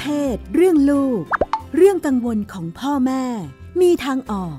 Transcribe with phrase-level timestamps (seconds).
[0.00, 1.22] เพศ เรื่องลูก
[1.76, 3.24] เรื่องกังวลของพ่อแม่
[3.80, 4.56] มีทางออก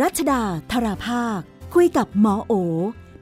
[0.00, 0.42] รัชดา
[0.72, 1.40] ธราภาค
[1.74, 2.52] คุยกับหมอโอ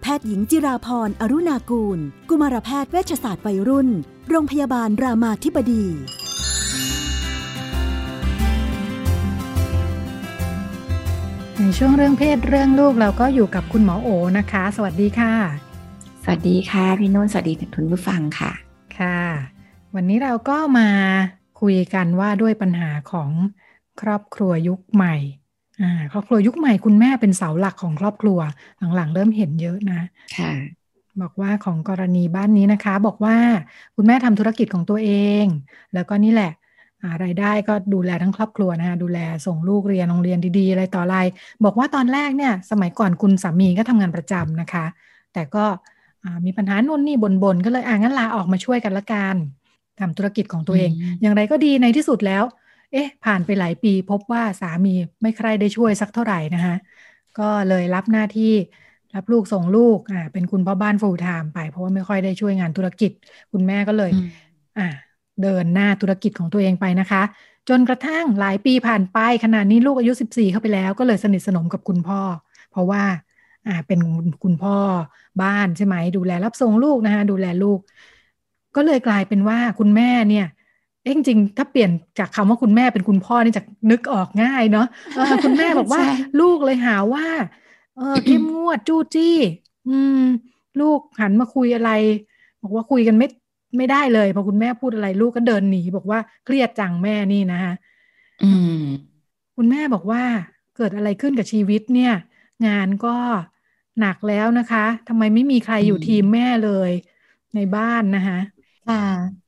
[0.00, 1.98] แพทย์หญิงจิราพรอรุณากูล
[2.28, 3.88] กุมารแพทย์เวชศาสตร์วัยรุ่น
[4.28, 5.84] โรงพยาบาลรามาธิบดี
[11.58, 15.34] ในช่วงเรื่องเพศเรื่องลูกเราก็อยู่กับคุณหมอโอนะคะ สวัสดีค่ะ
[16.22, 18.52] สวัสดีค่ะ พี่นุ่นสวัสดีทุนผู้ฟังค่ะ
[18.98, 19.59] ค่ะ
[19.94, 20.88] วันนี้เราก็มา
[21.60, 23.30] คุยกันว่าด้วยปัญหาของ
[24.00, 25.16] ครอบครัวยุคใหม่
[25.80, 28.38] อ่าครอบครัวยุคใหม่คุณแม่เป็นเสาหลักของครอบครัว
[28.94, 30.00] หลังๆ เริ่มเห็นเยอะนะ
[30.36, 30.52] ค่ะ
[31.22, 33.36] บอกว่าของกรณีบ้านนี้นะคะ บอกว่า
[33.96, 35.10] คุณแม่ทำธุรกิจของตัวเอ
[35.42, 35.44] ง
[35.94, 36.52] แล้วก็นี่แหละ
[37.24, 41.18] รายได้ก็ดูแลทั้งครอบครัวนะคะดูแลส่งลูกเรียนโรงเรียนดีๆอะไรต่ออะไร
[41.64, 44.86] บอกว่าตอนแรกเนี่ย สมัยก่อนคุณสามีก็ทำงานประจำนะคะ
[45.32, 45.64] แต่ก็
[46.46, 49.36] มีปัญหาโน่นนี่บนๆก็เลยอ่างั้นลาออกมาช่วยกันละกัน
[50.00, 52.44] ทำธุรกิจของตัวเอง อย่างไรก็ดีในที่สุดแล้ว
[52.92, 56.74] เอ๊ะ ผ่านไปหลายปีพบว่าสามีไม่ใครได้ช่วยสักเท่าไหร่นะคะ
[57.38, 58.52] ก็เลยรับหน้าที่
[59.14, 63.10] รับลูกส่งลูกอ่าเป็นคุณพ่อบ้านฟูลไทม์ไป เพราะว่าไม่ค่อยได้ช่วยงานธุรกิจ
[63.52, 64.10] คุณแม่ก็เลย
[64.78, 64.86] อ่า
[65.42, 67.22] เดินหน้าธุรกิจของตัวเองไปนะคะ
[67.68, 72.20] จนกระทั่งหลายปีผ่านไปขนาดนี้ลูกอายุ 14 เข้าไปแล้ว ก็เลยสนิทสนมกับคุณพ่อ
[72.70, 73.02] เพราะว่า
[73.66, 74.00] อ่าเป็น
[74.44, 74.76] คุณพ่อ
[75.42, 77.78] บ้านใช่ไหมดูแลรับส่งลูกนะคะดูแลลูก
[78.76, 80.46] ก็เลยกลายเป็นว่าคุณแม่เนี่ย
[81.02, 84.86] เอ้จริงๆถ้าเปลี่ยนจากคำว่าคุณแม่เป็นคุณพ่อนี่จะนึกออกง่ายเนาะ
[85.44, 86.02] คุณแม่บอกว่า
[86.40, 87.26] ลูกเลยหาว่า
[87.96, 89.36] เออเข้มงวดจู้จี้
[89.88, 90.22] อืม
[90.80, 91.90] ลูกหันมาคุยอะไร
[92.62, 93.28] บอกว่าคุยกันไม่
[93.76, 97.72] ไม่ได้เลยพอคุณแม่พูดอะไร ลูกก็เดินหนี บอกว่าเครียดจังแม่นี่นะคะ
[98.44, 98.82] อืม
[99.56, 100.22] คุณแม่บอกว่า
[100.76, 102.12] เกิดอะไรขึ้นกับชีวิตเนี่ย
[102.66, 103.16] งานก็
[104.00, 106.90] หนักแล้วนะคะทำไมไม่มีใครอยู่ทีมแม่เลย
[107.54, 108.38] ในบ้านนะคะ
[108.88, 109.02] ค่ะ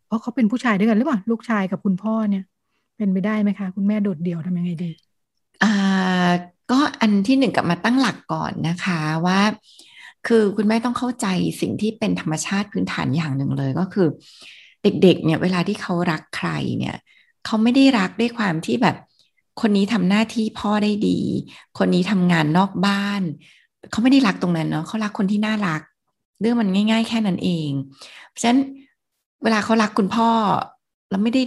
[0.06, 2.44] เพราะเขาเป็นผู้ชายด้วยกันหรือเปล่าลูกชายกับคุณพ่อเนี่ย
[2.97, 4.91] เป็นไปได้ไหมคะ คุณแม่โดดเดี่ยวทำยังไงดี
[5.62, 5.70] อ่า
[6.70, 9.41] ก็อันที่หนึ่งกลับมาตั้งหลักก่อนนะคะว่า
[10.26, 11.26] คือคุณแม่ต้องเข้าใจ
[11.60, 14.06] สิ่งที่เป็นธรรมชาติพื้นฐานอย่างหนึ่งเลยก็คือ
[14.82, 16.97] เด็กๆ เนี่ยเวลาที่เขารักใครเนี่ย
[17.44, 18.97] เขาไม่ได้รักด้วยความที่แบบ
[19.60, 21.20] คนนี้ทำหน้าที่พ่อได้ดี
[21.78, 23.22] คนนี้ทำงานนอกบ้าน
[23.91, 25.81] เขาไม่ได้รักตรงนั้นเนาะเขารักคนที่น่ารัก
[26.41, 27.70] เรื่องมันง่าย ๆ แค่นั้นเอง
[28.31, 28.60] เพราะฉะนั้น
[29.42, 30.28] เวลาเขารักคุณพ่อ
[31.10, 31.42] เราไม่ได้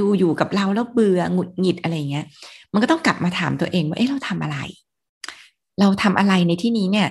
[0.00, 2.26] ดูอยู่กับเราแล้วเบื่อหงุดหงิดอะไรเงี้ย
[2.72, 4.58] มันก็ต้องกลับมาถามตัวเองว่าเอ๊ะเราทำอะไร
[5.80, 7.08] เราทำอะไรในที่นี้เนี่ย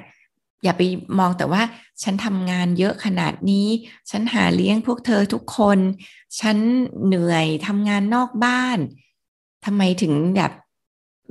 [0.64, 0.82] อย่าไป
[1.20, 1.62] มองแต่ว่า
[2.04, 3.68] ฉันทำงานเยอะขนาดนี้
[4.10, 5.80] ฉันหาเลี้ยงพวกเธอทุกคน
[6.40, 6.58] ฉัน
[7.06, 8.78] เหนื่อยทำงานนอกบ้าน
[9.66, 10.52] ทำไมถึงแบบ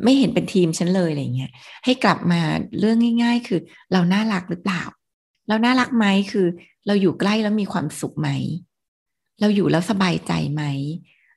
[0.04, 1.50] ไม่เห็นเป็นทีมฉันเลยอะไรเงี้ย
[1.84, 2.40] ให้กลับมา
[2.78, 3.60] เรื่องง่าย ๆ คือ
[3.92, 4.82] เราน่ารักหรือเปล่า
[5.48, 6.46] เราน่ารักไหมคือ
[6.86, 8.28] เราอยู่ใกล้แล้วมีความสุขไหม
[9.40, 10.62] เราอยู่แล้วสบายใจไหม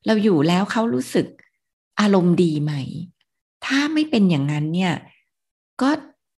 [0.05, 1.27] เราอยู่แล้วเขารู้สึก
[1.99, 2.73] อารมณ์ดีไหม
[3.65, 4.93] ถ้าไม่เป็นอย่างนั้นเนี่ย
[5.81, 5.89] ก็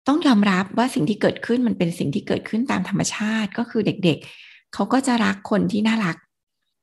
[0.08, 6.18] ต้องยอมรับว่าสิ่งที่เกิดขึ้นมันเป็นสิ่งที่เกิดขึ้นตามธรรมชาติก็คือเด็กๆ เขาก็จะรักคนที่น่ารัก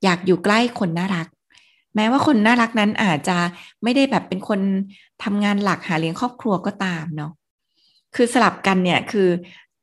[0.05, 1.27] อยากอยู่ใกล้คนน่ารัก
[1.95, 3.39] แม้ว่าคนน่ารักนั้นอาจจะ
[3.83, 4.61] ไม่ได้แบบเป็นคน
[5.23, 7.33] ทำงานหลักหาเลี้ยงครอบครัวก็ตามเนาะ
[8.15, 9.29] คือสลับกันเนี่ยคือ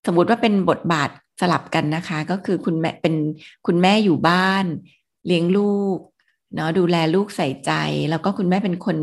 [0.05, 1.09] สมมติว่าเป็นบทบาท
[1.39, 3.15] สลับกันนะคะ ก็คือคุณแม่เป็น
[3.67, 4.65] คุณแม่อยู่บ้าน
[5.25, 5.97] เลี้ยงลูก
[6.55, 7.71] เนาะดูแลลูกใส่ใจ
[8.09, 8.97] แล้วก็คุณแม่เป็นคน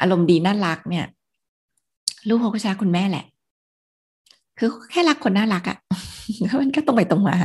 [0.00, 1.06] อารมณ์ดีน่ารักเนี่ย
[2.28, 3.24] ลูกเขาก็ชาคุณแม่แหละ
[4.58, 5.78] คือแค่รักคนน่ารักอะ่ะ
[6.60, 7.36] มันก็ตรงไปตรงมา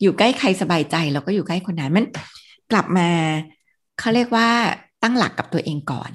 [0.00, 2.04] อยู่ใกล้ใครสบายใจเราก็อยู่ใกล้คนนั้นมัน
[2.72, 3.08] กลับมา
[3.98, 4.48] เขาเรียกว่า
[5.02, 6.10] ตั้งหลักกับตัวเองก่อน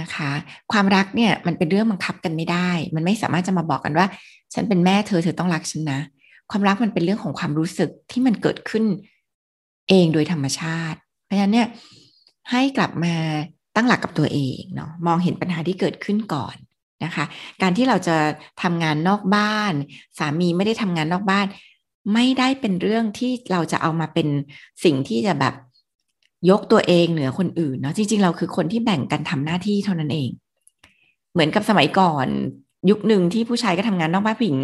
[0.00, 0.30] นะคะ
[0.72, 4.06] ความรักเนี่ยมันเป็นเรื่องบังคับกันไม่ได้ มันไม่สามารถจะมาบอกกันว่า
[4.54, 6.00] ฉันเป็นแม่เธอเธอต้องรักฉันนะ
[6.52, 8.84] ความรักมันเป็นเรื่องของความรู้สึกที่มันเกิดขึ้น
[9.88, 11.68] เองโดยธรรมชาติ เพราะฉะนั้นเนี่ย
[12.50, 13.14] ให้กลับมา
[13.76, 16.56] ตั้งหลักกับตัวเองเนาะมองเห็นปัญหาที่เกิดขึ้นก่อน
[17.04, 17.24] นะคะ
[17.62, 18.16] การที่เราจะ
[18.62, 19.72] ทำงานนอกบ้าน
[20.18, 21.46] สามีไม่ได้ทำงานนอกบ้าน
[22.14, 24.28] ไม่ได้เป็นเรื่องที่เราจะเอามาเป็น
[24.84, 25.54] สิ่งที่จะแบบ
[26.50, 30.30] ยกตัวเองเหนือคนอื่นเนาะจริง ๆ เราคือคนที่แบ่งกันทำหน้าที่เท่านั้นเอง
[31.32, 32.26] เหมือนกับสมัยก่อน
[32.90, 34.58] ยุคหนึ่งที่ผู้ชายก็ทำงานนอกบ้านผู้หญิง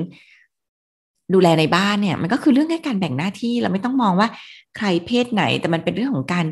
[1.35, 4.29] ดูแลในบ้านเนี่ย มันก็คือเรื่องแค่การแบ่งหน้าที่เราไม่ต้องมองว่า
[4.77, 6.47] ใครเพศไหน แต่มันเป็นเรื่องของการ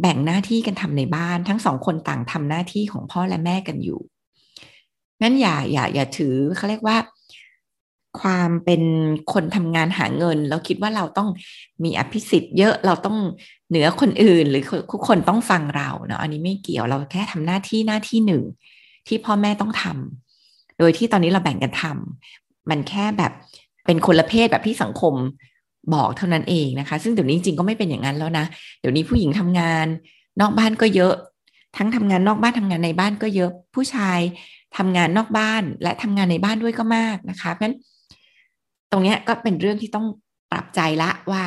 [0.00, 4.00] แบ่งหน้าที่กันทำในบ้าน ทั้งสองคนต่างทำหน้าที่ของพ่อและแม่กันอยู่
[5.22, 6.96] งั้นอย่าอย่าอย่าถือเขาเรียกว่า
[8.20, 8.82] ความเป็น
[9.32, 11.28] คนทำงานหาเงิน แล้วคิดว่าเราต้อง
[11.84, 13.16] มีอภิสิทธิ์เยอะเราต้อง
[13.68, 18.42] เหนือคนอื่น หรือทุกคนต้องฟังเราเนาะอันนี้ไม่เกี่ยวเราแค่ทำหน้าที่หน้าที่หนึ่ง
[19.08, 23.32] ที่พ่อแม่ต้องทำโดยที่ตอนนี้เราแบ่งกันทำมันแค่แบบ
[23.86, 25.14] เป็นคนละเพศแบบที่สังคม
[25.94, 28.44] บอกเท่านั้นเองนะคะ ซึ่งเดี๋ยวนี้จริงๆก็ไม่เป็นอย่างนั้นแล้วนะ
[28.80, 29.86] เดี๋ยวนี้ผู้หญิงทำงาน
[30.40, 31.14] นอกบ้านก็เยอะ
[31.76, 34.20] ทั้งทำงานนอกบ้านทำงานในบ้านก็เยอะ ผู้ชาย
[34.76, 37.76] ทำงานนอกบ้านและทำงานในบ้านด้วยก็มากนะคะเพราะฉะนั้น
[38.90, 40.06] ตรงนี้ก็เป็นเรื่องที่ต้อง
[40.52, 41.44] ปรับใจละว่า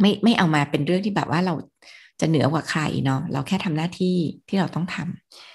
[0.00, 1.54] ไม่ไม่เอามาเป็นเรื่องที่แบบว่าเรา
[2.20, 4.16] จะเหนือกว่าใครเนาะเราแค่ทำหน้าที่
[4.48, 4.96] ที่เราต้องท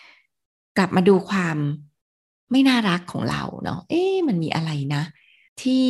[0.09, 1.57] ำกลับมาดูความ
[2.51, 5.03] ไม่น่ารักของเราเนาะเอ๊ะมันมีอะไรนะ
[5.61, 5.87] ที่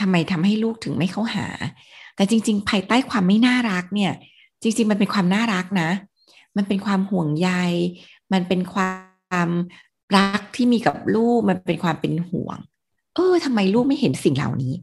[0.00, 1.46] ทำไมทำให้ลูกถึงไม่เข้าหา
[2.16, 4.12] แต่จริง ๆ ภายใต้ความไม่น่ารักเนี่ย
[4.62, 5.90] จริง ๆ มันเป็นความน่ารักนะ
[6.56, 7.50] มันเป็นความห่วงใย
[8.32, 8.90] มันเป็นควา
[9.46, 9.48] ม
[10.16, 12.58] รักที่มีกับลูก มันเป็นความเป็นห่วง
[13.14, 14.74] เออทำไมลูกไม่เห็นสิ่งเหล่านี้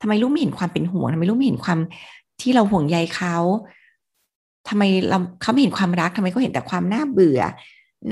[0.00, 1.78] ทำไมลูกไม่เห็นความเป็นห่วงทำไมลูกไม่เห็นความ
[2.40, 3.36] ที่เราห่วงใยเขา
[4.68, 7.40] ทำไมเราเขาไม่เห็นความรักทำไมเขาเห็นแต่ความน่าเบื่อ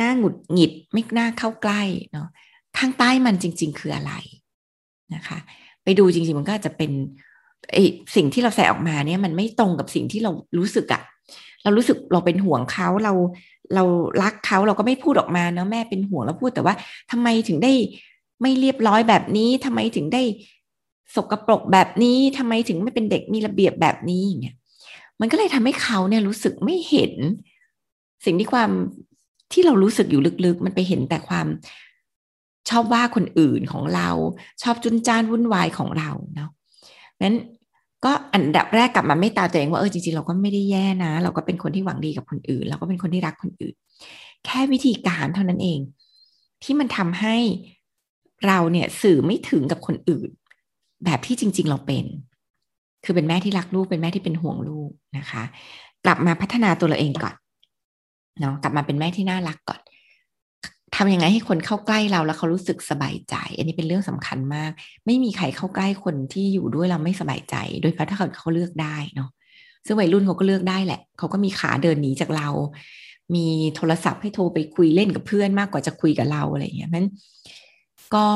[0.01, 1.83] น่าหงุดหงิด ไม่น่าเข้าใกล้
[2.13, 2.29] เนาะ
[2.79, 4.13] ข้างใต้มันจริง ๆ คืออะไร
[5.15, 5.39] นะคะ
[5.85, 6.91] ไปดูจริงๆมันก็จะเป็น
[7.73, 7.77] ไอ
[8.17, 11.03] สิ่งที่เราใส่ออกมาเนี่ยมันไม่ตรงกับสิ่งที่เรารู้สึกอะ
[11.63, 13.13] เรารู้สึกเราเป็นห่วงเขาเรา
[13.75, 13.85] เรา
[14.23, 16.75] รักเขาเราก็ไม่พูดออกมาเนาะแม่เป็นห่วงเราพูดแต่ว่า
[17.11, 17.73] ทำไมถึงได้
[18.43, 20.23] ไม่เรียบร้อยแบบนี้ทำไมถึงได้
[21.15, 24.57] สกรปรกแบบนี้ทำไมถึงไม่เป็นเด็กมีระเบียบแบบนี้อย่างเงี้ย
[25.21, 27.13] มันก็เลยทำให้เขาเนี่ยรู้สึกไม่เห็น
[28.25, 28.71] สิ่งที่ความ
[29.53, 31.47] ที่เรารู้สึกอยู่ลึกๆ มันไปเห็นแต่ความ
[32.69, 34.09] ชอบว่าคนอื่นของเรา
[34.63, 36.51] ชอบจุนจ้านวุ่นวายของเราเนาะ
[37.23, 37.37] นั้น
[38.05, 43.75] ก็อันดับแรกกลับมาไม่ตาตัวเองว่าเออจริงๆเราก็ไม่ได้แย่นะ เราก็เป็นคนที่หวังดีกับคนอื่น เราก็เป็นคนที่รักคนอื่น
[44.47, 45.81] แค่วิธีการเท่านั้นเอง
[46.63, 47.37] ที่มันทำให้
[48.47, 50.29] เราเนี่ยสื่อไม่ถึงกับคนอื่น
[51.05, 52.05] แบบที่จริง ๆ เราเป็น
[53.05, 55.43] คือเป็นแม่ที่รักลูกเป็นแม่ที่เป็นห่วงลูกนะคะ
[56.05, 57.35] กลับมาพัฒนาตัวเราเองก่อน
[58.41, 59.81] เนาะกลับมาเป็นแม่ที่น่ารักก่อน
[61.03, 64.71] ทำยังไงให้คนเข้าใกล้เราแล้วเขารู้สึกสบายใจ อันนี้เป็นเรื่องสำคัญมาก
[65.07, 69.31] ไม่มีใครเข้าใกล้คนที่อยู่ด้วยเราไม่สบายใจ โดยเฉพาะถ้าเขาเลือกได้เนาะ
[69.87, 72.49] ซึ่งวัยรุ่นเขาก็เลือกได้แหละ เขาก็มีขาเดินหนีจากเรา
[73.35, 77.09] มีโทรศัพท์ให้โทรไปคุยเล่นกับเพื่อนมากกว่าจะคุยกับเราอะไรอย่างเงี้ยนั้น
[78.15, 78.27] ก็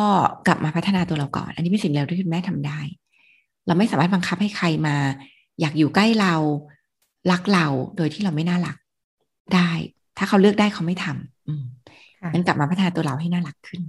[0.47, 2.81] กลับมาพัฒนาตัวเราก่อน อันนี้เป็นสิ่งเดียวที่คุณแม่ทำได้
[3.67, 4.97] เราไม่สามารถบังคับให้ใครมา
[5.61, 6.35] อยากอยู่ใกล้เรา
[7.31, 8.77] รักเราโดยที่เราไม่น่ารัก
[9.55, 9.71] ได้
[10.19, 11.65] ถ้าเขาเลือกได้เขาไม่ทำอืม
[12.33, 13.83] งั้นกลับมาพัฒนาตัวเราให้น่ารักขึ้น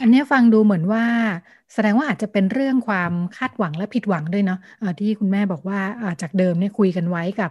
[0.00, 1.04] อันนี้ฟังดูเหมือนว่า
[1.74, 5.78] แสดงว่าอาจจะเป็นเรื่องความคาดหวังและผิดหวังด้วยเนาะะที่คุณแม่บอกว่า
[6.22, 7.50] จากเดิมเนี่ยคุยกันไว้กับ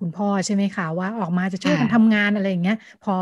[0.00, 3.14] คุณพ่อใช่ไหมคะว่าออกมาจะช่วยกันทำงานอะไรอย่างเงี้ย พอ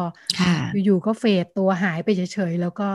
[0.85, 2.89] อยู่ๆก็เฟดตัวหายไปเฉยๆแล้วก็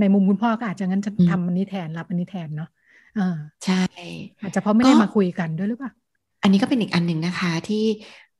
[0.00, 2.70] ในมุมคุณพ่อก็อาจจะงั้นจะทำอันนี้แทนรับอันนี้แทนเนาะ
[3.18, 3.82] อ่าใช่
[4.40, 5.90] อาจจะเพราะไม่ได้มาคุยกันด้วยหรือเปล่า
[6.42, 7.84] อันนี้ก็เป็นอีกอันหนึ่งนะคะ ที่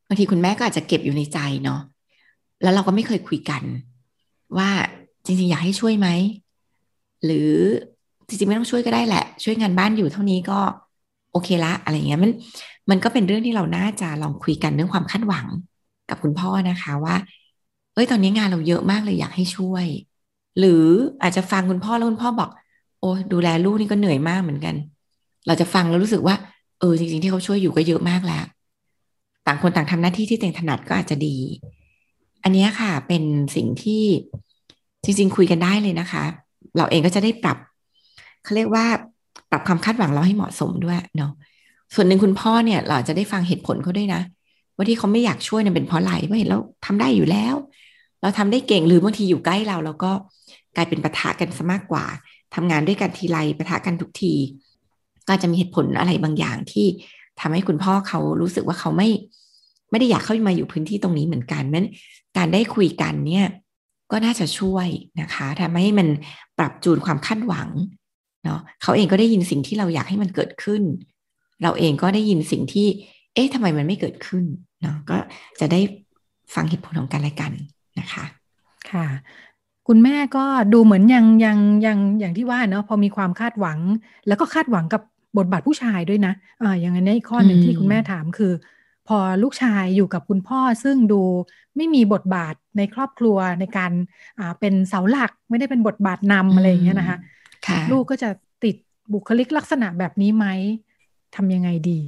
[0.09, 1.81] บางทีคุณแม่ก็อาจจะเก็บอยู่ในใจเนาะ
[2.63, 3.63] แล้วเราก็ไม่เคยคุยกัน
[4.59, 4.71] ว่า
[5.25, 6.09] จริงๆ อยากให้ช่วยไหม
[7.25, 7.53] หรือ
[8.27, 10.59] จริงๆ ไม่ต้องช่วยก็ได้แหละ ช่วยงานบ้านอยู่เท่านี้ก็
[11.33, 12.31] โอเคละ อะไรเงี้ยมัน
[12.91, 15.47] มันก็เป็นเรื่องที่เราน่าจะลองคุยกันเรื่องความคาดหวัง
[16.09, 17.17] กับคุณพ่อนะคะว่า
[17.95, 19.87] เอ้ยตอนนี้งานเราเยอะมากเลยอยากให้ช่วย
[20.59, 20.85] หรือ
[21.23, 22.51] อาจจะฟังคุณพ่อแล้วคุณพ่อบอก
[23.01, 24.75] โอ้ดูแลลูกนี่ก็เหนื่อยมากเหมือนกัน
[25.47, 26.35] เราจะฟังแล้วรู้สึกว่า
[26.79, 28.45] เออจริง ๆ ที่เขาช่วยอยู่ก็เยอะมากแล้ว
[29.47, 31.37] ต่างคนต่างทำหน้าที่ที่ตัวเองถนัดก็อาจจะดี
[32.43, 33.23] อันนี้ค่ะเป็น
[33.57, 34.05] สิ่งที่
[35.05, 36.25] จริง ๆ คุยกันได้เลยนะคะ
[36.77, 37.59] เราเองก็จะได้ปรับ
[38.45, 38.85] เขาเรียกว่า
[39.51, 41.33] ปรับความคาดหวังเราให้เหมาะสมด้วยเนาะ
[41.95, 44.21] ส่วนหนึ่งคุณพ่อเนี่ย เราจะได้ฟังเหตุผลเขาด้วยนะ
[44.77, 47.55] ว่าที่เขาไม่อยากช่วยเนี่ยเป็นเพราะอะไรเพราเห็นแล้วทำได้อยู่แล้ว
[48.23, 50.13] เราทำได้เก่งหรือบางทีอยู่ใกล้เราแล้วก็
[50.77, 52.05] กลายเป็นปะทะกันซะมากกว่า
[52.55, 54.35] ทำงานด้วยกันทีไรปะทะกันทุกที
[55.29, 56.87] ก็จะมีเหตุผลอะไรบางอย่างที่
[57.41, 59.09] ทำให้คุณพ่อเขารู้สึกว่าเขาไม่
[59.91, 61.87] ไม่ได้อยากเข้ามาอยู่พื้นที่ตรงนี้เหมือนกันนั้น
[62.37, 63.47] การได้คุยกันเนี่ย
[64.11, 64.89] ก็น่าจะช่วย
[65.21, 66.09] นะคะทำให้มัน
[66.59, 67.69] ปรับจูนความคาดหวัง
[68.45, 70.83] เนาะเขาเองก็ได้ยินสิ่งที่เราอยากให้มันเกิดขึ้น
[71.63, 72.87] เราเองก็ได้ยินสิ่งที่
[73.35, 74.45] เอ๊ะทำไมมันไม่เกิดขึ้น
[74.83, 75.17] เนาะก็
[75.61, 75.81] จะได้
[76.55, 77.53] ฟังเหตุผลของกันและกัน
[78.01, 78.25] นะคะ
[78.91, 79.07] ค่ะ
[79.89, 83.79] คุณแม่ก็ดูเหมือนยังยังยังอย่างที่ว่าเนาะพอมีความคาดหวัง
[84.29, 85.03] แล้วก็คาดหวังกับ
[85.39, 86.33] บทบาทผู้ชายด้วยนะ
[86.63, 88.53] อ่าอย่างนี้อีกข้อหนึ่งที่คุณแม่ถามคือ
[89.11, 91.23] พอลูกชายอยู่กับคุณพ่อซึ่งดู
[91.77, 93.93] ไม่มีบทบาทในครอบครัวในการ
[94.39, 97.19] อ่าเป็นเสาหลักไม่ได้เป็นบทบาทนำอะไรอย่างเงี้ยนะคะ
[97.91, 98.31] ลูกก็จะ
[98.65, 98.77] ติด
[99.13, 100.47] บุคลิกลักษณะแบบนี้ไหม
[101.37, 101.99] ทำยังไงดี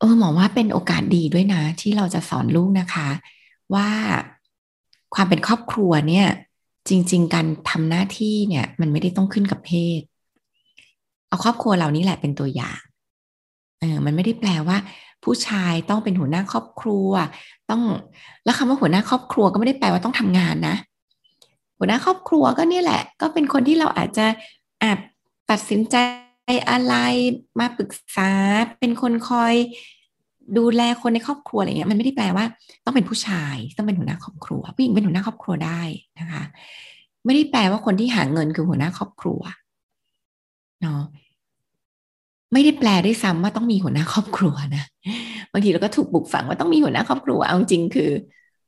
[0.00, 3.08] เออหมอว่าเป็นโอกาสดีด้วยนะ ที่เราจะสอนลูกนะคะ
[3.74, 3.88] ว่า
[5.14, 6.26] ความเป็นครอบครัวเนี่ย
[6.88, 10.00] จริง ๆ การทำหน้าที่เนี่ย มันไม่ได้ต้องขึ้นกับเพศ
[11.28, 12.80] เอาครอบครัวเรานี่แหละเป็นตัวอย่าง
[13.80, 14.76] เออมันไม่ได้แปลว่า
[15.24, 17.10] ผู้ชายต้องเป็นหัวหน้าครอบครัว
[17.70, 17.82] ต้อง
[18.44, 20.76] แล้วคำว่าหัวหน้าครอบครัวก็ไม่ได้แปลว่าต้องทำงานนะ
[21.78, 24.26] หัวหน้าครอบครัวก็นี่แหละ ก็เป็นคนที่เราอาจจะ
[24.82, 24.98] อาจ
[25.50, 25.96] ตัดสินใจ
[26.70, 26.94] อะไร
[27.60, 28.30] มาปรึกษา
[28.78, 29.54] เป็นคนคอย
[30.58, 32.44] ดูแลคนในครอบครัวอะไรเงี้ยมันไม่ได้แปลว่า
[32.84, 35.80] ต้องเป็นผู้ชายต้องเป็นหัวหน้าครอบครัว ผู้หญิงเป็นหัวหน้าครอบครัวได้
[36.18, 36.42] นะคะ
[37.24, 39.40] ไม่ได้แปลว่าคนที่หาเงินคือหัวหน้าครอบครัว
[40.82, 41.02] เนาะ
[42.52, 44.84] ไม่ได้แปลได้ซ้ำว่าต้องมีหัวหน้าครอบครัวนะ
[45.52, 48.10] บางทีเราก็ถูกปลูกฝังว่าต้องมีหัวหน้าครอบครัวเอาจริงคือ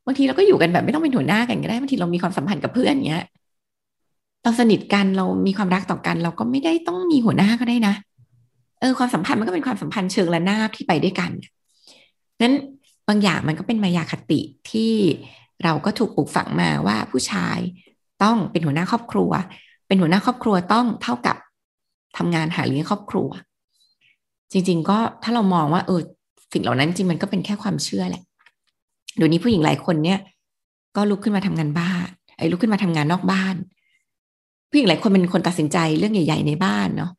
[0.07, 3.25] บางทีเราก็อยู่กันแบบไม่ต้องเป็นหัวหน้ากันก็ได้บางทีเรามีความสัมพันธ์กับเพื่อนเงี้ย
[4.43, 7.95] เราสนิทกันเรามีความรักต่อกัน เราก็ไม่ได้ต้องมีหัวหน้าก็ได้นะ
[8.81, 11.31] เออความสัมพันธ์มันก็เป็นความสัมพันธ์เชิงระนาบที่ไปด้วยกัน
[12.43, 12.55] นั้น
[13.09, 14.41] บางอย่างมันก็เป็นมายาคติ
[14.71, 14.93] ที่
[15.65, 17.59] เราก็ถูกปลูกฝังมาว่าผู้ชาย
[18.23, 19.31] ต้องเป็นหัวหน้าครอบครัว
[19.87, 21.37] เป็นหัวหน้าครอบครัวต้องเท่ากับ
[22.17, 23.29] ทำงานหาเลี้ยงครอบครัว
[24.53, 26.01] จริง ๆ ก็ถ้าเรามองว่าเออ
[26.53, 28.23] สิ่งเหล่านั้นจริงมันก็เป็นแค่ความเชื่อแหละ
[29.17, 30.19] เดี๋ยวนี้ผู้หญิงหลายคนเนี่ย
[30.97, 32.07] ก็ลุกขึ้นมาทำงานบ้าน
[32.39, 33.55] ไอ้ลุกขึ้นมาทำงานนอกบ้าน
[34.69, 37.13] ผู้หญิงหลายคนเป็นคนตัดสินใจเรื่องใหญ่ ๆ ในบ้านเนาะ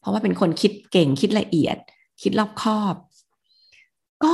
[0.00, 1.76] เพราะว่าเป็นคนคิดเก่งคิดละเอียด
[2.22, 2.94] คิดรอบคอบ
[4.24, 4.32] ก็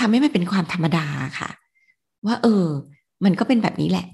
[0.00, 1.06] ทำให้มันเป็นความธรรมดา
[1.38, 1.50] ค่ะ
[2.26, 2.66] ว่า เออ
[3.24, 4.06] มันก็เป็นแบบนี้แหละ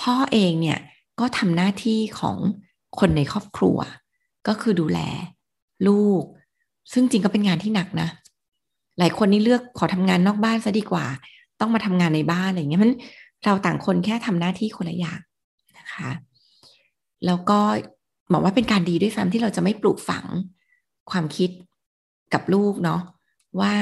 [0.00, 0.78] พ่อเองเนี่ย
[1.20, 2.36] ก็ทำหน้าที่ของ
[2.98, 3.78] คนในครอบครัว
[4.46, 5.00] ก็คือดูแล
[5.86, 6.22] ลูก
[6.92, 8.08] ซึ่งจริงก็เป็นงานที่หนักนะ
[8.98, 11.04] หลายคนนี่เลือกขอทำงานนอกบ้านซะดีกว่า
[11.60, 12.92] ต้องมาทำงานในบ้านอะไรเงี้ยมัน
[13.44, 15.20] เราต่างคนแค่ทำหน้าที่คนละอย่าง
[15.78, 16.10] นะคะ
[17.26, 17.58] แล้วก็
[18.32, 20.24] บอกว่าเป็นการดีด้วยซ้ำที่เราจะไม่ปลูกฝัง
[21.10, 21.50] ความคิด
[22.34, 23.00] กับลูกเนาะ
[23.60, 23.74] ว่า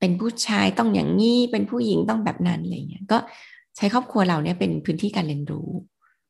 [0.00, 3.18] เป็นผู้ชายต้องอย่างนี้เป็นผู้หญิงต้องแบบนั้นอะไรเงี้ยก็
[3.76, 5.68] ใช้ครอบครัวเราเนี่ยเป็นพื้นที่การเรียนรู้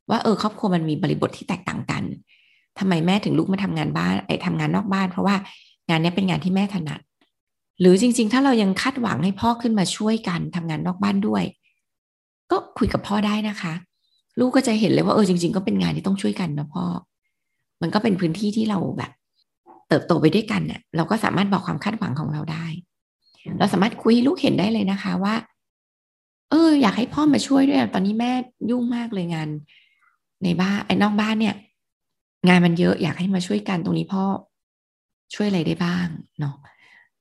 [0.09, 2.03] ว่าเออครอบครัวมันมีบริบทที่แตกต่างกัน
[2.79, 5.35] ทำไมแม่ถึงลูกมาทำงานบ้านไอ้ทำงานนอกบ้าน เพราะว่า
[5.89, 6.99] งานนี้เป็นงานที่แม่ถนัด
[7.79, 11.43] หรือจริง ๆ ถ้าเรายังคาดหวังให้พ่อขึ้นมาช่วยกันทำงานนอกบ้านด้วย
[12.51, 13.73] ก็คุยกับพ่อได้นะคะ
[14.39, 16.85] ลูกก็จะเห็นเลยว่าเออจริง ๆ ก็เป็นงานที่ต้องช่วยกันนะพ่อ
[17.81, 19.11] มันก็เป็นพื้นที่ที่เราแบบ
[19.89, 22.65] เติบโตไปด้วยกันเนี่ยเราก็สามารถบอกความคาดหวังของเราได้
[23.59, 25.35] เราสามารถคุยให้ลูกเห็นได้เลยนะคะว่า
[26.49, 28.31] เออ อยากให้พ่อมาช่วยด้วยตอนนี้แม่
[28.69, 29.49] ยุ่งมากเลยงาน
[30.43, 31.55] ในบ้านไอ้นอกบ้านเนี่ย
[32.47, 34.23] งานมันเยอะอยากให้มาช่วยกันตรงนี้พ่อ
[35.33, 36.07] ช่วยอะไรได้บ้าง
[36.39, 36.55] เนาะ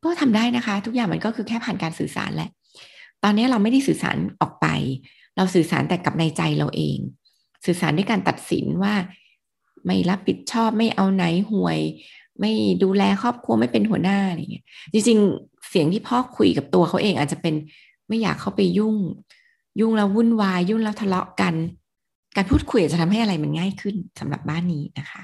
[0.04, 2.50] ก็ทำได้นะคะ ทุกอย่างมันก็คือแค่ผ่านการสื่อสารแหละ
[3.22, 4.66] ตอนนี้เราไม่ได้สื่อสารออกไป
[5.36, 6.98] เราสื่อสารแต่กับในใจเราเอง
[7.66, 8.94] สื่อสารด้วยการตัดสินว่า
[9.86, 11.78] ไม่รับผิดชอบไม่เอาไหนห่วย
[12.40, 17.54] ไม่ดูแลครอบครัวไม่เป็นหัวหน้าอะไรเงี้ยจริงๆ เสียงที่พ่อคุยกับตัวเขาเองอาจจะเป็น
[18.08, 18.96] ไม่อยากเข้าไปยุ่ง
[19.80, 21.54] ยุ่งแล้ววุ่นวาย ยุ่งแล้วทะเลาะกัน
[22.36, 25.22] การพูดคุยจะทำให้อะไรมันง่ายขึ้นสำหรับบ้านนี้นะคะ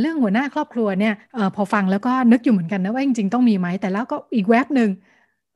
[0.00, 4.90] เรื่องหัวหน้าครอบครัวเนี่ยอพอฟังแล้วก็นึกอยู่เหมือนกันนะว่าจริงๆต้องมีไหมแต่แล้วก็อีกแวบหนึ่ง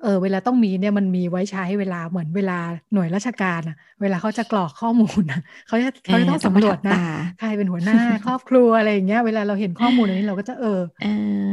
[0.03, 2.59] เออเวลาต้องมีเนี่ยมันมีไว้ใช้เวลาเหมือนเวลา
[2.93, 6.97] หน่วยราชการอะเวลาเขาจะกรอกข้อมูลนะเขาจะเขาจะต้องสำรวจนะ
[7.41, 10.81] ใครเป็นหัวหน้าครอบครัวอะไรอย่างเงี้ยเวลาเราเห็นข้อมูลอันนี้เราก็จะเออ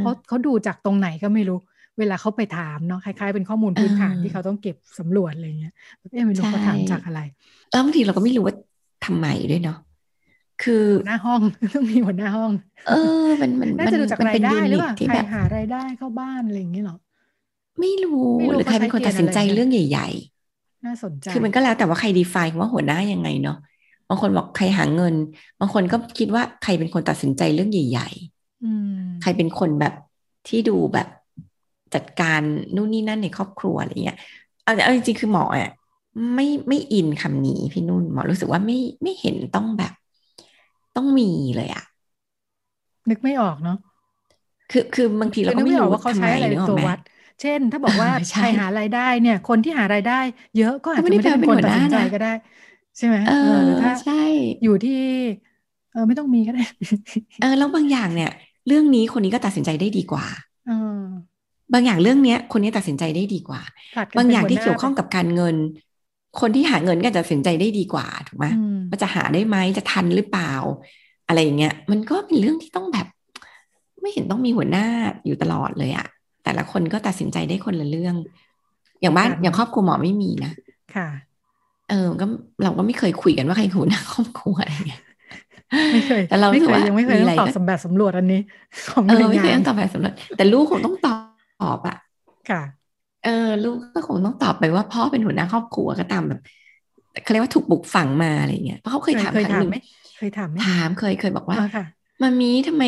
[0.00, 1.58] เขาเขาดูจากตรงไหนก็ไม่รู้
[1.98, 5.72] เวลาเขาไปถามเนาะคล้ายๆเป็นข้อมูลพื้นฐานที่เขาต้องเก็บสำรวจอะไรเงี้ย
[6.12, 7.20] เอ๊ะไม่รู้เขาถามจากอะไร
[7.70, 8.54] แล้วบางทีเราก็ไม่รู้ว่า
[9.04, 9.78] ทำไมด้วยเนาะ
[10.64, 11.40] คือหน้าห้อง
[11.74, 12.52] ต้องมีหัวหน้าห้อง
[12.88, 12.92] เอ
[13.24, 16.96] อ มันมันน่าจะดูจากรายได้หรือเปล่าใครหารายได้เข้าบ้านอะไรอย่างเงี้ยหรอ
[17.80, 20.08] ไม่รู้หรือใครเป็นคนตัดสินใจเรื่องใหญ่
[20.46, 23.58] ๆ น่าสนใจคือมันก็แล้วแต่ว่าใครดีไฟว่าหัวหน้ายังไงเนาะ
[24.08, 25.14] บางคนบอกใครหาเงิน
[25.60, 29.94] บางคนก็คิดว่าใครเป็นคนตัดสินใจเรื่องใหญ่ๆใครเป็นคนแบบ
[30.48, 31.08] ที่ดูแบบ
[31.94, 32.40] จัดการ
[32.74, 34.18] นู่นนี่นั่นในครอบครัวอะไรเงี้ย
[34.62, 35.70] เอาจริงๆคือหมออะ
[36.34, 39.92] ไม่ไม่อินคำนี้พี่นุ่นหมอรู้สึกว่าไม่ไม่เห็นต้องแบบ
[40.96, 41.84] ต้องมีเลยอะ
[43.10, 43.78] นึกไม่ออกเนาะ
[44.70, 46.98] คือคือบางทีเราก็ไม่รู้ว่าเขาใช้อะไรเป็นตัววัด
[47.40, 50.20] เช่น ถ้าบอกว่าใครหารายได้เนี่ย คนที่หารายได้
[50.58, 52.32] เยอะก็อาจจะไม่ได้เป็นคนตัดสินใจก็ได้
[52.96, 54.22] ใช่ไหมเออถ้าใช่
[54.64, 55.00] อยู่ที่
[55.92, 56.62] เออไม่ต้องมีก็ได้
[57.40, 58.30] เออแล้วบางอย่างเนี่ย
[58.68, 60.26] เรื่องนี้คนนี้ก็ตัดสินใจได้ดีกว่า
[61.74, 63.60] บางอย่างเรื่องเนี้ย คนนี้ตัดสินใจได้ดีกว่า
[64.18, 65.56] บางอย่างที่เกี่ยวข้องกับการเงิน
[66.40, 68.46] คนที่หาเงินก็จะตัดสินใจได้ดีกว่าถูกไหม
[68.90, 70.52] ว่าจะหาได้ไหมจะทันหรือเปล่า
[71.28, 73.06] อะไรอย่างเงี้ย มันก็เป็นเรื่องที่ต้องแบบ
[74.00, 74.86] ไม่เห็นต้องมีหัวหน้า
[75.26, 76.06] อยู่ตลอดเลยอะ
[76.44, 78.14] แต่ละคนก็ตัดสินใจได้คนละเรื่อง
[79.00, 80.52] อย่างบ้านอย่างครอบครัวหมอไม่มีนะ
[80.94, 81.08] ค่ะ
[81.90, 82.26] เออก็
[82.64, 85.02] เราก็ไม่เคยคุยกันว่าใครหัวหน้าครอบครัวอะไรเงี้ย
[85.92, 88.40] ไม่เคยแต่เราไม่เคยยังไม่เคยต้องตอบสำแบบสำรวจอันนี้
[88.90, 91.08] ของเออไม่เคยต้องตอบแบบสำรวจแต่ลูกคงต้องต
[91.68, 91.96] อบอะ
[92.50, 92.62] ค่ะ
[93.22, 93.30] เออ
[93.62, 96.40] ลูกก็คงต้องตอบไปว่าพ่อเป็นหัวหน้าครอบครัวก็ตามแบบ
[97.22, 99.70] เขาเรียกว่าถูกบุกฝังมาอะไรเงี้ยเพราะเขาเคยถามครั้งหนึ่ง
[100.16, 101.58] เคยถามไหมถามเคยเคยบอกว่า
[102.22, 102.84] มามีทำไม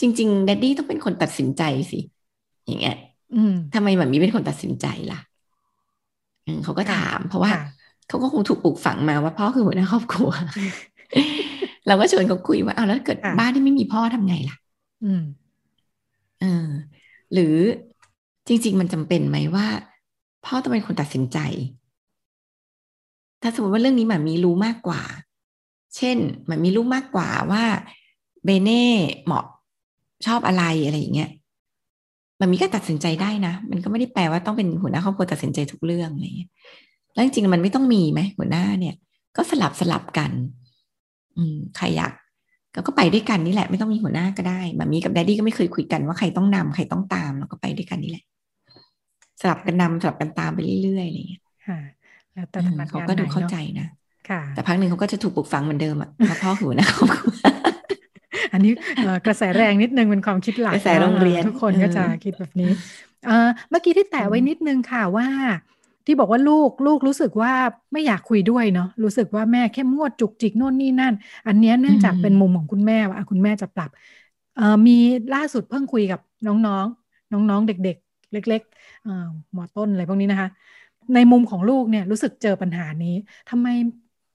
[0.00, 2.00] จริงๆแดดดี้ต้องเป็นคนตัดสินใจสิ
[2.66, 2.96] อย่างเงี้ย
[3.74, 5.20] ทำไมมามีเป็นคนตัดสินใจล่ะ
[6.64, 7.52] เขาก็ถาม เพราะว่า
[8.08, 10.30] เขาก็คงถูกปลูกฝังมาว่าพ่อคือหัวหน้าครอบครัว
[11.86, 14.56] เราก็ชวนเขาคุยว่าเอาแล้วเกิดบ้านที่ไม่มีพ่อทำไงล่ะ
[15.04, 15.22] อืม
[16.38, 16.46] เออ
[17.32, 17.44] หรือ
[18.48, 19.66] จริง ๆ มันจำเป็นไหมว่า
[20.44, 21.38] พ่อต้องเป็นคนตัดสินใจ
[23.42, 25.02] ถ้าสมมติว่าเรื่องนี้หมามีรู้มากกว่า
[25.96, 27.64] เช่นหมามีรู้มากกว่าว่า
[28.44, 28.86] เบเน่
[29.24, 29.44] เหมาะ
[30.26, 31.30] ชอบอะไรอะไรอย่างเงี้ย
[32.40, 36.50] มันมีก็ตัดสินใจได้นะ มันก็ไม่ได้แปลว่าต้องเป็นหัวหน้าครอบครัวตัดสินใจทุกเรื่องอะไรอย่างเงี้ย
[37.14, 38.94] แล้วจริงๆมันไม่ต้องมีไหมหัวหน้าเนี่ย
[39.36, 40.30] ก็สลับสลับกัน
[41.36, 42.12] อืมใครอยาก
[42.86, 48.24] ก็ไปด้วยกันนี่แหละ ไม่ต้องมีหัวหน้าก็ได้มามีกับแดดดี้ก็ไม่เคยคุยกันว่าใครต้องนำใครต้องตามแล้วก็ไปด้วยกันนี่แหละ
[49.42, 51.78] สลับกันนำสลับกันตามไปเรื่อยๆอะไรอย่างเงี้ยค่ะ
[52.34, 52.58] แล้วแต่
[52.90, 53.88] เขาก็ดูเข้าใจนะ
[54.28, 57.32] ค่ะ แต่พักหนึ่งเขาก็จะถูกปลูกฝังเหมือนเดิมอะเพราะพ่อหัวหน้าครอบครัว
[58.52, 58.72] อันนี้
[59.26, 62.70] กระแสแรงนิดนึงเป็นความคิดหลักกระแสโรงเรียนทุกคนก็จะคิดแบบนี้
[63.70, 65.26] เมื่อกี้ที่แตะไว้นิดนึงค่ะว่า
[66.06, 67.52] ที่บอกว่าลูกลูกรู้สึกว่า
[67.92, 71.14] ไม่อยากคุยด้วยเนาะรู้สึกว่าแม่เข้มงวดจุกจิกโน่นนี่นั่น
[71.46, 73.90] อันนี้เนื่องจากเป็นมุมของคุณแม่ว่าคุณแม่จะปรับ
[74.86, 74.96] มี
[75.34, 80.48] ล่าสุดเพิ่งคุยกับน้องๆ น้องๆเด็กๆ เล็กๆหมอต้นอะไรพวกนี้นะคะ
[81.14, 83.14] ในมุมของลูกเนี่ยรู้สึกเจอปัญหานี้
[83.50, 83.68] ทำไม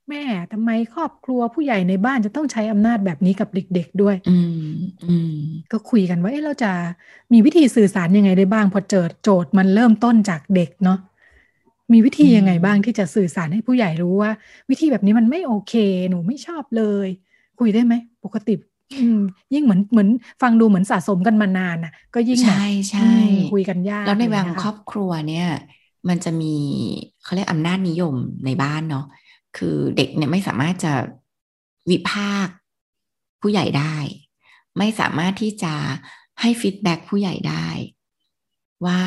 [0.10, 0.24] แม่
[0.54, 4.38] ทำไมครอบครัวผู้ใหญ่ในบ้านจะต้องใช้อำนาจแบบนี้กับเด็ก ๆด้วย อื
[4.72, 5.32] มอืม
[5.72, 6.72] ก็คุยกันว่าเอ๊ะเราจะ
[7.34, 11.00] มีวิธีสื่อสารยังไงได้บ้าง พอเจอโจทย์มันเริ่มต้นจากเด็กเนาะ
[11.94, 14.32] มีวิธียังไงบ้างที่จะสื่อสารให้ผู้ใหญ่รู้ว่า
[14.70, 15.74] วิธีแบบนี้มันไม่โอเค
[16.10, 17.08] หนูไม่ชอบเลย
[17.60, 18.54] คุยได้ไหม ปกติ
[19.54, 20.10] ยิ่งเหมือนเหมือน
[20.42, 23.12] ฟังดูเหมือนสะสมกันมานานอะ ก็ยิ่งใช่ใช่
[23.54, 25.48] คุยกันยาก แล้วในแวงครอบครัวเนี่ย
[26.10, 26.56] มันจะมี
[27.24, 28.16] เขาเรียกอำนาจนิยม
[28.46, 29.06] ในบ้านเนาะ
[29.58, 30.94] คือเด็กเนี่ยไม่สามารถจะ
[31.90, 32.48] วิพาก
[33.42, 33.96] ผู้ใหญ่ได้
[34.78, 35.74] ไม่สามารถที่จะ
[36.42, 37.68] ให้ฟีดแบ็ผู้ใหญ่ได้
[38.86, 39.02] ว่า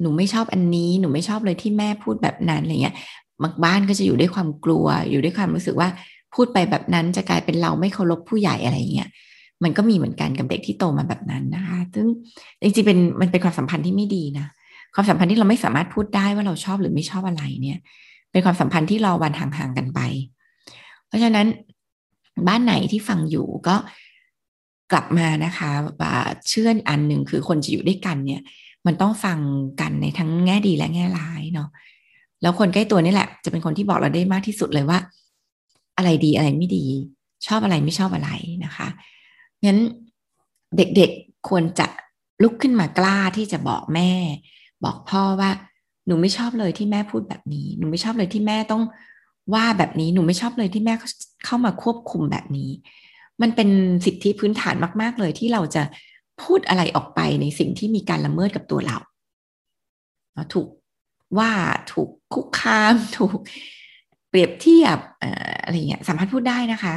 [0.00, 2.96] หนูไม่ชอบอันนี้หนูไม่ชอบเลยที่แม่พูดแบบนั้นอะไรเงี้ย
[3.42, 5.88] บางบ้านก็จะอยู่ด้วยความกลัวอยู่ด้วยความรู้สึกว่า
[6.34, 9.08] พูดไปแบบนั้นจะกลายเป็นเราไม่เคารพผู้ใหญ่อะไรเงี้ย
[9.64, 12.06] มันก็มีเหมือนกันกับเด็กที่โตมาแบบนั้นนะคะ ซึ่ง
[12.62, 14.46] จริงๆเป็นมันเป็นความสัมพันธ์ที่ไม่ดีนะ
[14.94, 17.78] ความสัมพันธ์ที่เราไม่สามารถพูดได้ว่าเราชอบหรือไม่ชอบอะไรเนี่ย
[18.32, 20.00] เป็นความสัมพันธ์ที่รอวันห่างๆกันไป
[21.06, 21.46] เพราะฉะนั้น
[22.48, 23.76] บ้านไหนที่ฟังอยู่ก็
[24.92, 26.14] กลับมานะคะว่า
[26.48, 28.42] เชื่ออันหนึ่งคือคนจะอยู่ด้วยกันเนี่ย
[28.86, 29.38] มันต้องฟัง
[29.80, 31.68] กันในทั้งแง่ดีและแง่ร้ายเนาะ
[32.42, 34.98] แล้วคนใกล้ตัวนี่แหละ จะเป็นคนที่บอกเราได้มากที่สุดเลยว่า
[35.96, 36.84] อะไรดีอะไรไม่ดี
[37.46, 38.30] ชอบอะไรไม่ชอบอะไร
[38.64, 38.88] นะคะ
[39.64, 39.78] งั้น
[40.76, 41.86] เด็กๆควรจะ
[42.42, 44.10] ลุกขึ้นมากล้าที่จะบอกแม่
[44.84, 45.50] บอกพ่อว่า
[46.06, 48.82] หนูไม่ชอบเลยที่แม่พูดแบบนี้ หนูไม่ชอบเลยที่แม่ต้อง
[49.54, 50.94] ว่าแบบนี้หนูไม่ชอบเลยที่แม่
[51.44, 52.70] เข้ามาควบคุมแบบนี้
[53.42, 53.68] มันเป็น
[54.04, 55.82] สิทธิพื้นฐานมาก ๆ เลยที่เราจะ
[56.42, 58.98] พูดอะไรออกไปในสิ่งที่มีการละเมิดกับตัวเรา
[60.54, 60.68] ถูก
[61.38, 61.52] ว่า
[61.92, 63.38] ถูกคุกคามถูก
[64.36, 64.98] รียบเทียบ
[65.64, 66.94] อะไรเงี้ยสามารถพูดได้นะคะ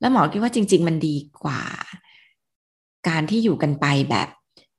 [0.00, 1.62] แล้วหมอคิดว่าจริง ๆ มันดีกว่า
[3.08, 4.28] การที่อยู่กันไปแบบ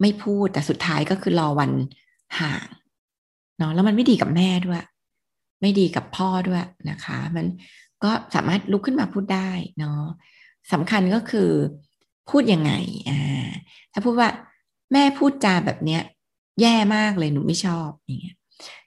[0.01, 1.71] ไม่พูดแต่สุดท้ายก็คือรอวัน
[2.39, 2.65] ห่าง
[3.57, 4.83] เนาะแล้วมันไม่ดีกับแม่ด้วย
[5.61, 7.45] ไม่ดีกับพ่อด้วยนะคะ มัน
[8.03, 10.01] ก็สามารถลุกขึ้นมาพูดได้เนาะ
[10.73, 11.49] สำคัญก็คือ
[12.29, 12.71] พูดยังไง
[13.09, 13.49] อ่า
[13.93, 14.29] ถ้าพูดว่า
[14.93, 16.01] แม่พูดจาแบบเนี้ย
[16.61, 18.35] แย่มากเลยหนูไม่ชอบอย่างเงี้ย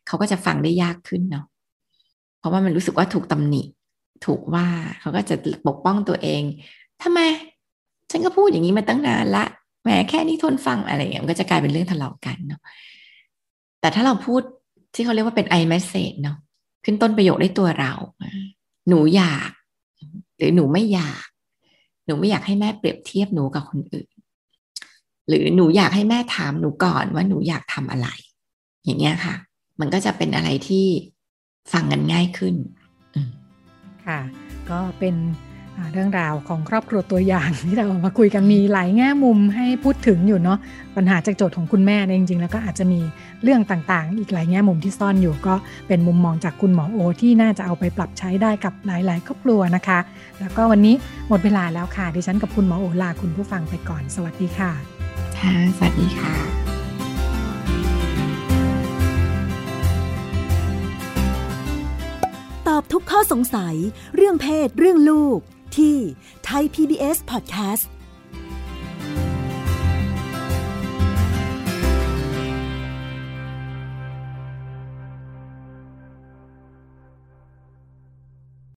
[0.07, 1.47] เขาก็จะฟังได้ยากขึ้นเนาะ
[2.39, 3.63] เพราะว่ามันรู้สึกว่าถูกตำหนิ
[4.27, 4.67] ถูกว่า
[5.01, 5.35] เขาก็จะ
[5.67, 6.43] ปกป้องตัวเอง
[7.03, 7.21] ทำไม
[8.11, 9.45] ฉันก็พูดอย่างนี้มาตั้งนานละ
[9.83, 12.61] แหมแค่นี้ทนฟังอะไรอย่างเงี้ยมันก็จะกลายเป็นเรื่องทะเลาะกันเนาะ
[13.81, 14.43] แต่ถ้าเราพูด
[14.95, 16.37] ที่เขาเรียกว่าเป็น I message เนาะ
[16.85, 17.93] ขึ้นต้นประโยคได้ตัวเรา
[18.89, 19.51] หนูอยาก
[20.37, 21.27] หรือหนูไม่อยาก
[22.07, 24.09] หนูไม่อยากให้แม่เปรียบเทียบหนูกับคนอื่น
[25.29, 28.09] หรือหนูอยากให้แม่ถามหนูก่อนว่าหนูอยากทำอะไร
[28.85, 29.35] อย่างเงี้ยค่ะ
[29.81, 30.87] มันก็จะเป็นอะไรที่
[31.73, 32.55] ฟังกันง่ายขึ้น
[34.07, 34.21] ค่ะ
[34.71, 35.17] ก็เป็น
[35.93, 40.59] เรื่องราวของครอบครัวตัวอย่างที่เรามาคุยกันมีหลายแง่มุมให้พูดถึงอยู่เนาะ
[40.97, 43.01] ปัญหาจากโจทย์ของคุณแม่จริงๆ แล้วก็อาจจะมี
[43.43, 45.55] เรื่องต่างๆ อีกหลายแง่มุมที่ซ่อนอยู่ ก็
[45.89, 49.99] เป็นมุมมองจากคุณหมอโอ ที่น่าจะเอาไปปรับใช้ได้กับหลายๆ ครอบครัวนะคะ
[50.41, 50.95] แล้วก็วันนี้
[51.29, 54.73] หมดเวลาแล้วค่ะดิฉันกับคุณหมอโอลาคุณผู้ฟังไปก่อน สวัสดีค่ะ
[55.39, 56.68] ค่ะสวัสดีค่ะ
[62.79, 63.77] อบทุกข้อสงสัย
[64.17, 65.39] เรื่องเพศเรื่องลูก
[65.77, 65.97] ที่
[66.45, 67.85] ไทย PBS Podcast